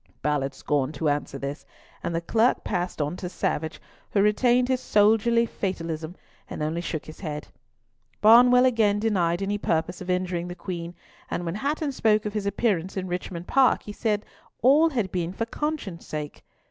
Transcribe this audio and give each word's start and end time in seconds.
Ballard 0.23 0.55
scorned 0.55 0.95
to 0.95 1.09
answer 1.09 1.37
this, 1.37 1.63
and 2.03 2.15
the 2.15 2.21
Clerk 2.21 2.63
passed 2.63 2.99
on 3.03 3.15
to 3.17 3.29
Savage, 3.29 3.79
who 4.09 4.21
retained 4.23 4.67
his 4.67 4.79
soldierly 4.79 5.45
fatalism, 5.45 6.15
and 6.49 6.63
only 6.63 6.81
shook 6.81 7.05
his 7.05 7.19
head. 7.19 7.47
Barnwell 8.19 8.65
again 8.65 8.97
denied 8.97 9.43
any 9.43 9.59
purpose 9.59 10.01
of 10.01 10.09
injuring 10.09 10.47
the 10.47 10.55
Queen, 10.55 10.95
and 11.29 11.45
when 11.45 11.53
Hatton 11.53 11.91
spoke 11.91 12.25
of 12.25 12.33
his 12.33 12.47
appearance 12.47 12.97
in 12.97 13.07
Richmond 13.07 13.45
Park, 13.45 13.83
he 13.83 13.93
said 13.93 14.25
all 14.63 14.89
had 14.89 15.11
been 15.11 15.33
for 15.33 15.45
conscience 15.45 16.07
sake. 16.07 16.43